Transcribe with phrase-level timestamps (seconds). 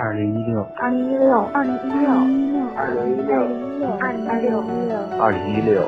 [0.00, 2.06] 二零一六，二零一六，二零一六，
[2.76, 3.34] 二零一六，
[3.98, 5.82] 二零一六，二零一六。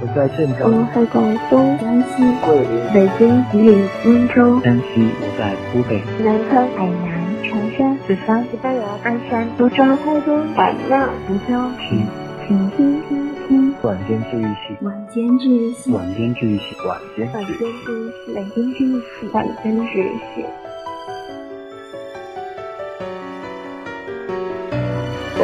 [0.00, 12.06] 我在镇我，在广东、江西、桂林、北京、吉林、温州、山西，我在湖北，南康、海南、长沙、四川、西班牙、鞍山、苏州、台州、海南、福州，听
[12.48, 17.28] 请听听听晚间治愈系，晚间治愈系，晚间治愈系，晚间。
[17.30, 20.46] 治愈系，晚间治愈系，晚间治愈系。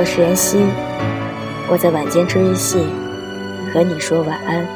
[0.01, 0.57] 我是妍希，
[1.69, 2.87] 我在晚间治愈系
[3.71, 4.67] 和你说晚安，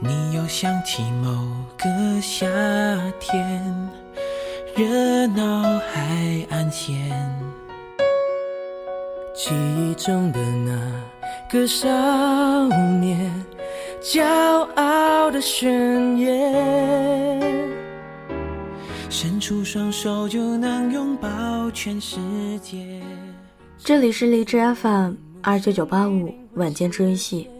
[0.00, 1.28] 你又想起某
[1.76, 2.46] 个夏
[3.18, 3.90] 天，
[4.76, 7.10] 热闹海岸线，
[9.34, 10.80] 记忆中的那
[11.50, 11.88] 个少
[13.00, 13.44] 年，
[14.00, 14.24] 骄
[14.76, 17.40] 傲的宣言，
[19.10, 21.28] 伸出双手就能拥抱
[21.72, 22.18] 全世
[22.62, 23.02] 界。
[23.76, 27.50] 这里是荔枝 FM 二九九八五晚间治愈系，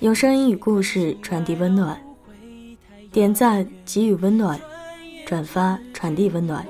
[0.00, 1.98] 用声音与故事传递温暖，
[3.10, 4.60] 点赞给予温暖，
[5.24, 6.66] 转发传递温暖，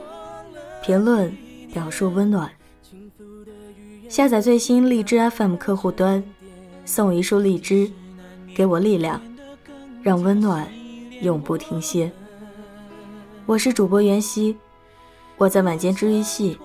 [0.81, 1.37] 评论
[1.73, 2.49] 表述温暖。
[4.09, 6.23] 下载最新荔枝 FM 客户端，
[6.85, 7.91] 送一束荔枝，
[8.55, 9.21] 给我力量，
[10.05, 10.65] 让温暖
[11.21, 12.09] 永不停歇。
[13.45, 14.57] 我是主播袁熙，
[15.37, 16.57] 我在晚间治愈系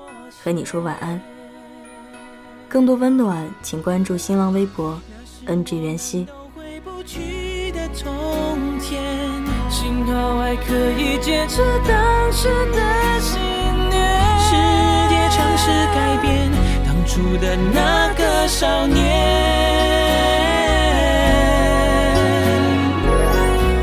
[0.43, 1.19] 和你说晚安。
[2.69, 5.01] 更多温暖，请关注新浪微博
[5.47, 6.27] “ng 袁熙”。
[8.81, 8.99] 天，
[9.69, 13.39] 幸好还可以坚持当时的信
[13.89, 14.01] 念。
[14.39, 14.49] 世
[15.07, 16.51] 界尝试改变
[16.83, 18.97] 当初的那个少年，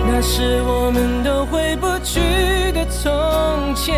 [0.06, 2.20] 那是我们都回不去
[2.72, 3.94] 的从前。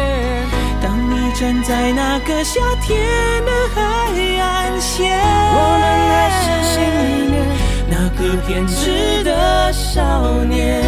[0.82, 3.00] 当你站在那个夏天
[3.44, 3.80] 的海
[4.38, 7.34] 岸线，我们还是心里面
[7.90, 10.80] 那个偏执的少年。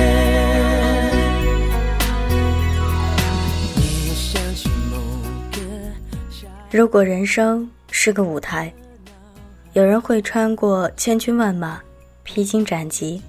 [6.71, 8.73] 如果人生是个舞台，
[9.73, 11.81] 有人会穿过千军万马，
[12.23, 13.21] 披荆斩棘，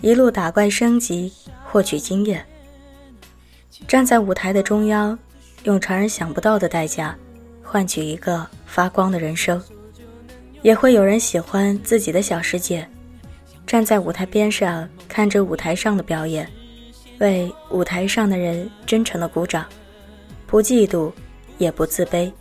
[0.00, 1.30] 一路打怪升级，
[1.64, 2.46] 获取经验。
[3.86, 5.18] 站在舞台的中央，
[5.64, 7.14] 用常人想不到的代价，
[7.62, 9.60] 换取一个发光的人生。
[10.64, 12.88] 也会有人喜欢自己的小世界，
[13.66, 16.50] 站在舞台边上，看着舞台上的表演，
[17.18, 19.66] 为舞台上的人真诚的鼓掌，
[20.46, 21.12] 不嫉妒，
[21.58, 22.32] 也不自卑。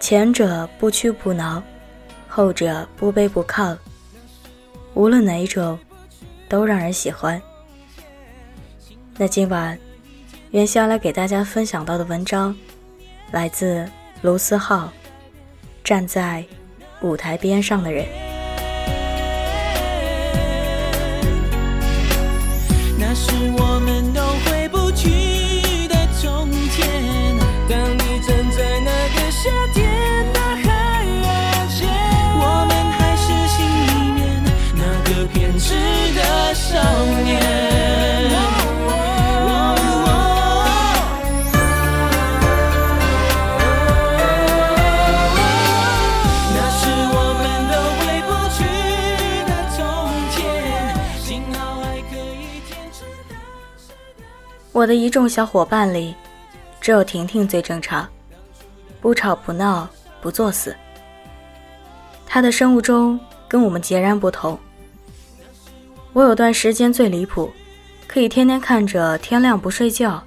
[0.00, 1.62] 前者不屈不挠，
[2.26, 3.78] 后者不卑不亢。
[4.94, 5.78] 无论哪一种，
[6.48, 7.40] 都让人喜欢。
[9.16, 9.78] 那今晚，
[10.50, 12.56] 袁熙要来给大家分享到的文章，
[13.30, 13.88] 来自
[14.20, 14.92] 卢思浩，
[15.84, 16.44] 站在
[17.00, 18.06] 舞台边上的人。
[22.98, 28.03] 那是我们都回不去的从前。
[54.84, 56.14] 我的一众小伙伴里，
[56.78, 58.06] 只有婷婷最正常，
[59.00, 59.88] 不吵不闹
[60.20, 60.76] 不作死。
[62.26, 63.18] 她的生物钟
[63.48, 64.58] 跟我们截然不同。
[66.12, 67.50] 我有段时间最离谱，
[68.06, 70.22] 可以天天看着天亮不睡觉，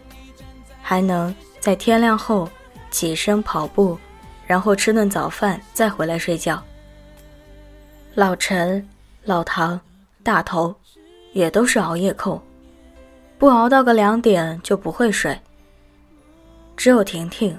[0.81, 2.49] 还能在天亮后
[2.89, 3.95] 起身跑步，
[4.47, 6.59] 然后吃顿早饭再回来睡觉。
[8.15, 8.83] 老陈、
[9.23, 9.79] 老唐、
[10.23, 10.73] 大头
[11.33, 12.41] 也都是熬夜控。
[13.37, 15.39] 不熬到个两点就不会睡。
[16.75, 17.57] 只有婷婷，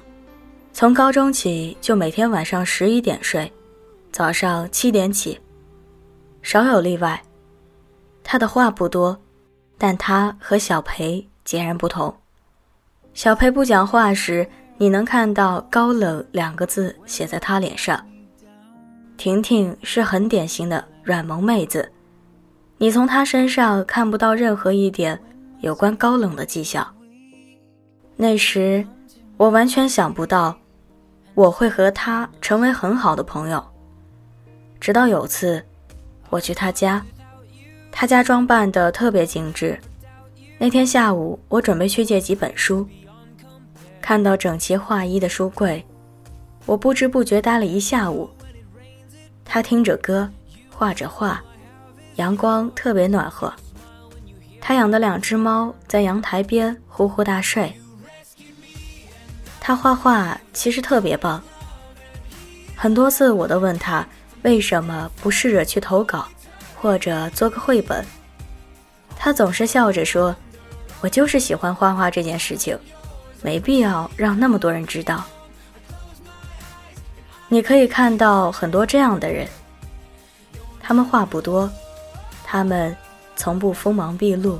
[0.72, 3.52] 从高中起就每天晚上十一点睡，
[4.12, 5.40] 早上七点起，
[6.42, 7.22] 少有例外。
[8.22, 9.18] 她的话不多，
[9.76, 12.14] 但她和小裴截然不同。
[13.14, 18.00] 小裴不讲话时，你能看到“高冷”两个字写在他脸上。
[19.16, 21.90] 婷婷是很典型的软萌妹子，
[22.76, 25.20] 你从她身上看不到任何一点
[25.60, 26.86] 有关高冷的迹象。
[28.16, 28.86] 那时，
[29.36, 30.56] 我完全想不到
[31.34, 33.64] 我会和他成为很好的朋友。
[34.80, 35.64] 直到有次，
[36.30, 37.04] 我去他家，
[37.90, 39.78] 他家装扮的特别精致。
[40.58, 42.86] 那天下午，我准备去借几本书，
[44.00, 45.84] 看到整齐划一的书柜，
[46.66, 48.28] 我不知不觉待了一下午。
[49.44, 50.28] 他听着歌，
[50.70, 51.42] 画着画，
[52.16, 53.52] 阳光特别暖和。
[54.60, 57.72] 他养的两只猫在阳台边呼呼大睡。
[59.60, 61.42] 他画画其实特别棒。
[62.76, 64.06] 很多次我都问他
[64.42, 66.26] 为什么不试着去投稿，
[66.76, 68.04] 或者做个绘本。
[69.16, 70.34] 他总是笑着说
[71.02, 72.78] ：“我就是喜欢画画这件事情，
[73.42, 75.24] 没必要让那么多人知道。”
[77.48, 79.48] 你可以看到很多这样的人，
[80.80, 81.68] 他们话不多，
[82.44, 82.96] 他们
[83.38, 84.58] 从不锋芒毕露，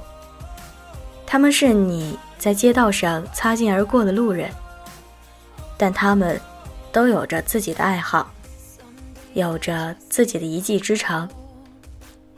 [1.27, 4.49] 他们是你在街道上擦肩而过的路人，
[5.77, 6.41] 但他们
[6.93, 8.31] 都有着自己的爱好，
[9.35, 11.29] 有着自己的一技之长，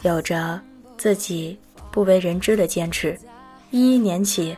[0.01, 0.59] 有着
[0.97, 1.59] 自己
[1.91, 3.17] 不为人知的坚持。
[3.71, 4.57] 一一年起，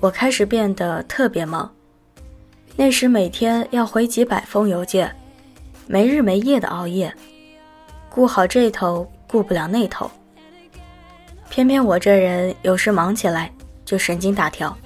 [0.00, 1.72] 我开始变得特别忙。
[2.76, 5.10] 那时每天要回几百封邮件，
[5.86, 7.12] 没日没夜的熬夜，
[8.10, 10.08] 顾好这头顾不了那头。
[11.50, 13.52] 偏偏我这人有时忙起来
[13.84, 14.76] 就神经大条，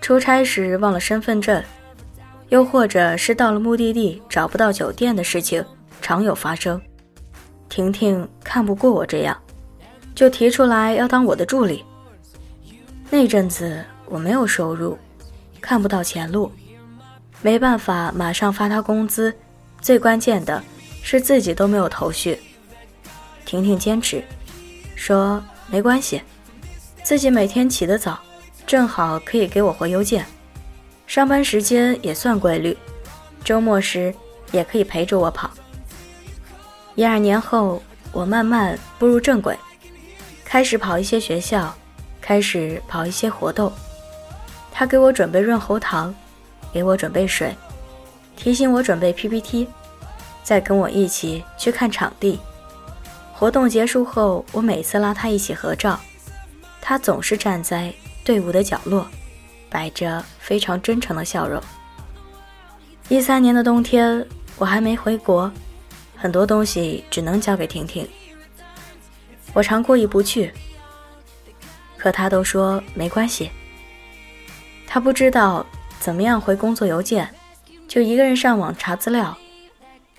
[0.00, 1.62] 出差时忘了身份证，
[2.48, 5.64] 又或者是到了目的地找不到酒店的事情
[6.02, 6.80] 常有发生。
[7.68, 9.36] 婷婷看不过我这样，
[10.14, 11.84] 就提出来要当我的助理。
[13.10, 14.98] 那阵子我没有收入，
[15.60, 16.52] 看不到前路。
[17.40, 19.34] 没办法，马上发他工资。
[19.80, 20.62] 最关键的
[21.02, 22.38] 是自己都没有头绪。
[23.44, 24.24] 婷婷坚持
[24.94, 26.22] 说没关系，
[27.02, 28.18] 自己每天起得早，
[28.66, 30.24] 正好可以给我回邮件。
[31.06, 32.76] 上班时间也算规律，
[33.44, 34.14] 周末时
[34.52, 35.50] 也可以陪着我跑。
[36.94, 37.82] 一二年后，
[38.12, 39.58] 我慢慢步入正轨，
[40.44, 41.74] 开始跑一些学校，
[42.20, 43.72] 开始跑一些活动。
[44.72, 46.14] 他给我准备润喉糖。
[46.72, 47.54] 给我准备水，
[48.34, 49.68] 提醒我准备 PPT，
[50.42, 52.40] 再跟我一起去看场地。
[53.44, 56.00] 活动结束后，我每次拉他一起合照，
[56.80, 57.92] 他总是站在
[58.24, 59.06] 队伍的角落，
[59.68, 61.62] 摆着非常真诚的笑容。
[63.10, 64.26] 一三年的冬天，
[64.56, 65.52] 我还没回国，
[66.16, 68.08] 很多东西只能交给婷婷。
[69.52, 70.50] 我常过意不去，
[71.98, 73.50] 可他都说没关系。
[74.86, 75.66] 他不知道。
[76.00, 77.28] 怎么样回工作邮件？
[77.86, 79.36] 就一个人上网查资料。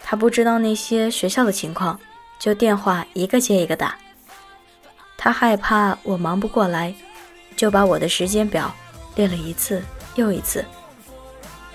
[0.03, 1.99] 他不知道那些学校的情况，
[2.39, 3.95] 就电话一个接一个打。
[5.17, 6.93] 他害怕我忙不过来，
[7.55, 8.73] 就把我的时间表
[9.15, 9.81] 列了一次
[10.15, 10.63] 又一次，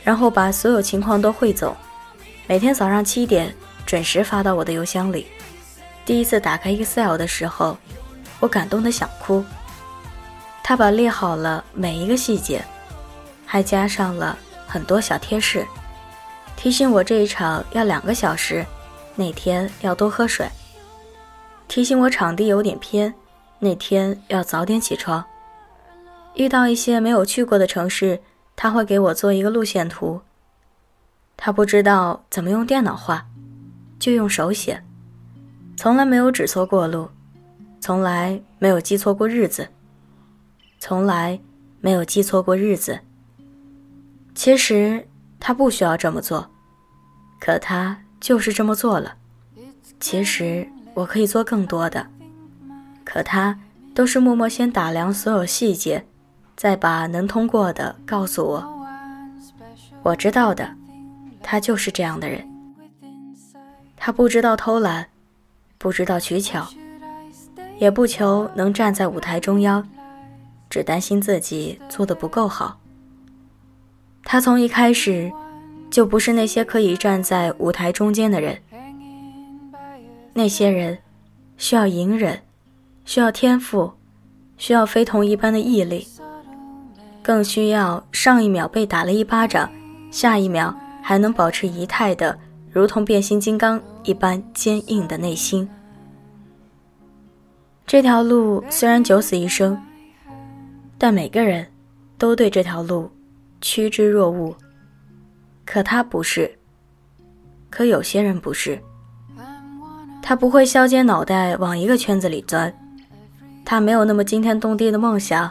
[0.04, 1.76] 然后把所有情况都汇总，
[2.46, 3.54] 每天早上七点
[3.84, 5.26] 准时发到我的邮箱里。
[6.04, 7.76] 第一次打开 Excel 的时候，
[8.38, 9.44] 我感动的想哭。
[10.62, 12.64] 他把列好了每一个细节。
[13.52, 15.66] 还加上了很多小贴士，
[16.54, 18.64] 提醒我这一场要两个小时，
[19.20, 20.48] 那天要多喝水。
[21.68, 23.12] 提醒我场地有点偏，
[23.58, 25.22] 那天要早点起床。
[26.36, 28.18] 遇到一些没有去过的城市，
[28.56, 30.22] 他会给我做一个路线图。
[31.36, 33.26] 他不知道怎么用电脑画，
[33.98, 34.82] 就用手写，
[35.76, 37.06] 从来没有指错过路，
[37.78, 39.68] 从来没有记错过日子，
[40.78, 41.38] 从来
[41.82, 42.98] 没有记错过日子。
[44.34, 45.06] 其实
[45.38, 46.50] 他不需要这么做，
[47.38, 49.14] 可他就是这么做了。
[49.98, 52.06] 其实我可以做更多的，
[53.04, 53.58] 可他
[53.94, 56.06] 都是默默先打量所有细节，
[56.56, 58.86] 再把能通过的告诉我。
[60.02, 60.74] 我知道的，
[61.42, 62.46] 他就是这样的人。
[63.96, 65.08] 他不知道偷懒，
[65.76, 66.66] 不知道取巧，
[67.78, 69.86] 也不求能站在舞台中央，
[70.70, 72.80] 只担心自己做的不够好。
[74.24, 75.30] 他从一开始，
[75.90, 78.56] 就不是那些可以站在舞台中间的人。
[80.32, 80.98] 那些人，
[81.56, 82.40] 需要隐忍，
[83.04, 83.92] 需要天赋，
[84.56, 86.06] 需要非同一般的毅力，
[87.22, 89.68] 更需要上一秒被打了一巴掌，
[90.12, 92.38] 下一秒还能保持仪态的，
[92.70, 95.68] 如同变形金刚一般坚硬的内心。
[97.84, 99.76] 这条路虽然九死一生，
[100.96, 101.66] 但每个人
[102.16, 103.10] 都对这条路。
[103.60, 104.54] 趋之若鹜，
[105.64, 106.58] 可他不是，
[107.68, 108.80] 可有些人不是。
[110.22, 112.72] 他不会削尖脑袋往一个圈子里钻，
[113.64, 115.50] 他没有那么惊天动地的梦想，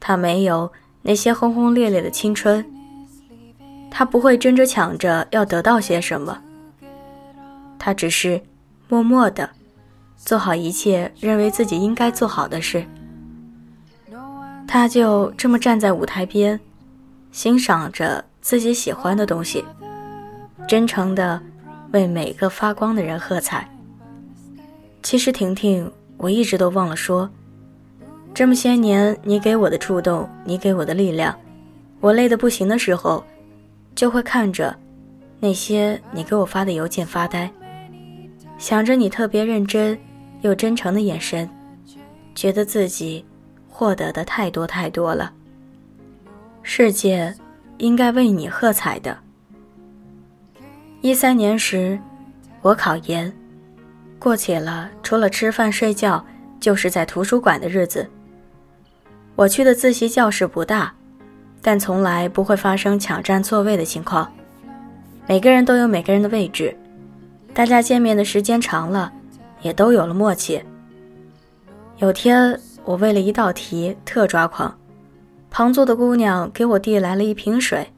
[0.00, 0.70] 他没有
[1.02, 2.64] 那些轰轰烈烈的青春，
[3.90, 6.38] 他不会争着抢着要得到些什么，
[7.78, 8.40] 他只是
[8.88, 9.48] 默默的
[10.16, 12.84] 做好一切认为自己应该做好的事。
[14.66, 16.58] 他就这么站在舞台边，
[17.30, 19.64] 欣赏着自己喜欢的东西，
[20.68, 21.40] 真诚的
[21.92, 23.66] 为每个发光的人喝彩。
[25.02, 27.30] 其实，婷婷，我一直都忘了说，
[28.34, 31.34] 这么些年你给我的触动，你给我的力量，
[32.00, 33.24] 我累得不行的时候，
[33.94, 34.76] 就会看着
[35.40, 37.50] 那些你给我发的邮件发呆，
[38.58, 39.98] 想着你特别认真
[40.42, 41.48] 又真诚的眼神，
[42.34, 43.24] 觉得自己。
[43.74, 45.32] 获得的太多太多了，
[46.62, 47.34] 世界
[47.82, 49.18] 应该为你喝彩的。
[51.00, 51.98] 一三年时，
[52.60, 53.30] 我考研，
[54.20, 56.24] 过起了除了吃饭睡觉
[56.60, 58.08] 就是在图书馆的日子。
[59.34, 60.94] 我去的自习教室不大，
[61.60, 64.32] 但从来不会发生抢占座位的情况，
[65.26, 66.76] 每个人都有每个人的位置，
[67.52, 69.12] 大家见面的时间长了，
[69.60, 70.62] 也都有了默契。
[71.98, 72.56] 有天。
[72.84, 74.76] 我为了一道题特抓狂，
[75.52, 77.92] 旁坐的姑娘给我递来了一瓶水，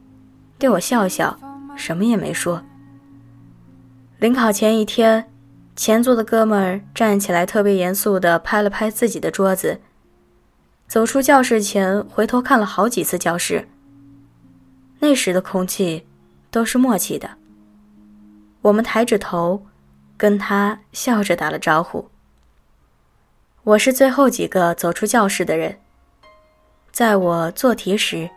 [0.59, 1.39] 对我笑笑，
[1.77, 2.61] 什么也没说。
[4.19, 5.31] 临考前一天，
[5.73, 9.79] 前座的哥们儿站起来，特别严肃地拍了拍自己的桌子，
[10.85, 13.65] 走出教室前回头看了好几次教室。
[14.99, 16.05] 那时的空气
[16.51, 17.37] 都是默契的，
[18.63, 19.65] 我们抬着头，
[20.17, 22.09] 跟他笑着打了招呼。
[23.63, 25.77] 我是最后几个走出教室的人。
[26.95, 28.29] 在我做题时，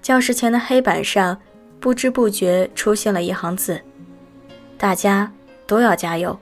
[0.00, 1.36] 教室前的黑板上
[1.80, 3.80] 不知不觉出现了一行字
[4.78, 5.32] ：“大家
[5.66, 6.38] 都要加油。”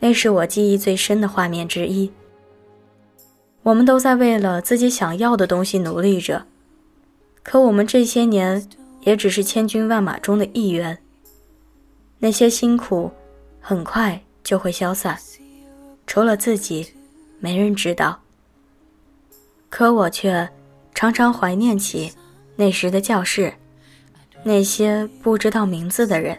[0.00, 2.10] 那是我记忆最深的画面之一。
[3.62, 6.46] 我们都在为了自己想要的东西努力着，
[7.42, 8.66] 可我们这些年
[9.02, 10.96] 也只是千军万马中的一员。
[12.20, 13.10] 那些辛苦
[13.60, 15.18] 很快就会消散，
[16.06, 16.94] 除了自己。
[17.38, 18.20] 没人知道，
[19.68, 20.48] 可我却
[20.94, 22.12] 常常怀念起
[22.56, 23.54] 那时的教室，
[24.42, 26.38] 那些不知道名字的人。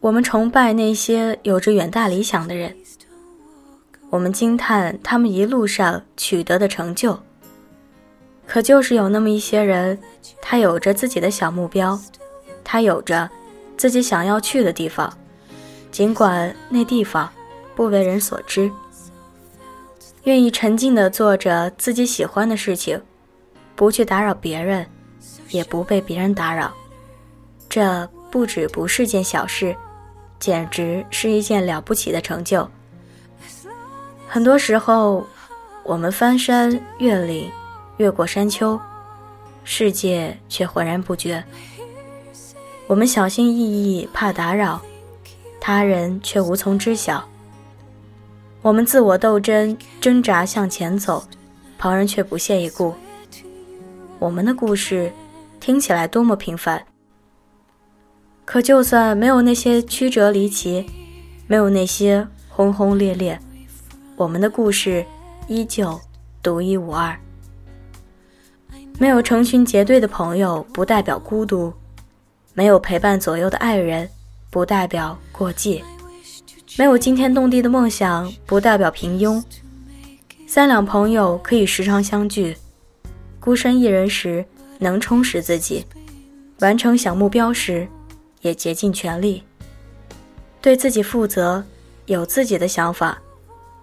[0.00, 2.76] 我们崇拜那些有着远大理想的人，
[4.10, 7.18] 我们惊叹他们一路上取得的成就。
[8.46, 9.98] 可就是有那么一些人，
[10.40, 12.00] 他有着自己的小目标，
[12.64, 13.28] 他有着
[13.76, 15.12] 自己想要去的地方，
[15.90, 17.30] 尽管那地方
[17.76, 18.70] 不为人所知。
[20.24, 23.00] 愿意沉静地做着自己喜欢的事情，
[23.74, 24.86] 不去打扰别人，
[25.50, 26.72] 也不被别人打扰。
[27.68, 29.74] 这不止不是件小事，
[30.38, 32.68] 简直是一件了不起的成就。
[34.26, 35.26] 很多时候，
[35.84, 37.50] 我们翻山越岭，
[37.96, 38.78] 越过山丘，
[39.64, 41.42] 世界却浑然不觉。
[42.86, 44.80] 我们小心翼翼，怕打扰
[45.60, 47.26] 他人，却无从知晓。
[48.60, 51.22] 我们自我斗争，挣扎向前走，
[51.78, 52.92] 旁人却不屑一顾。
[54.18, 55.12] 我们的故事
[55.60, 56.84] 听起来多么平凡，
[58.44, 60.84] 可就算没有那些曲折离奇，
[61.46, 63.38] 没有那些轰轰烈烈，
[64.16, 65.06] 我们的故事
[65.46, 66.00] 依旧
[66.42, 67.16] 独一无二。
[68.98, 71.72] 没有成群结队的朋友，不代表孤独；
[72.54, 74.10] 没有陪伴左右的爱人，
[74.50, 75.80] 不代表过界。
[76.76, 79.42] 没有惊天动地的梦想，不代表平庸。
[80.46, 82.56] 三两朋友可以时常相聚，
[83.40, 84.44] 孤身一人时
[84.78, 85.84] 能充实自己，
[86.60, 87.88] 完成小目标时
[88.42, 89.42] 也竭尽全力。
[90.60, 91.64] 对自己负责，
[92.06, 93.18] 有自己的想法，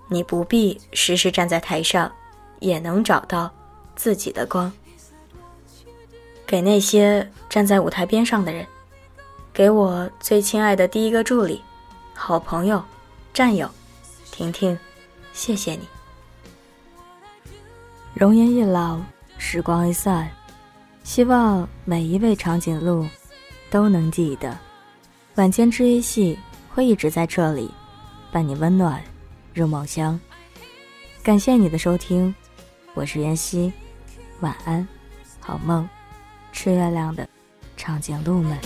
[0.09, 2.11] 你不必时时站在台上，
[2.59, 3.53] 也能找到
[3.95, 4.71] 自己的光。
[6.47, 8.65] 给那些站在舞台边上的人，
[9.51, 11.61] 给我最亲爱的第一个助理。
[12.17, 12.83] 好朋友，
[13.33, 13.69] 战友，
[14.31, 14.75] 婷婷，
[15.33, 15.81] 谢谢你。
[18.13, 18.99] 容颜一老，
[19.37, 20.27] 时光一散，
[21.03, 23.05] 希望每一位长颈鹿
[23.69, 24.57] 都能记得，
[25.35, 26.39] 晚间治愈系
[26.73, 27.69] 会一直在这里，
[28.31, 29.03] 伴你温暖
[29.53, 30.19] 入梦乡。
[31.21, 32.33] 感谢你的收听，
[32.93, 33.71] 我是妍希，
[34.39, 34.87] 晚安，
[35.41, 35.87] 好梦，
[36.53, 37.27] 吃月亮的
[37.75, 38.57] 长颈鹿们。